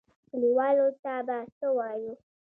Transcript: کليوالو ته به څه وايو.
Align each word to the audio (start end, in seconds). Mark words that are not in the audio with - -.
کليوالو 0.29 0.87
ته 1.03 1.13
به 1.27 1.37
څه 1.57 1.67
وايو. 1.77 2.13